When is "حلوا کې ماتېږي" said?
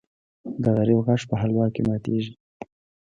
1.41-2.33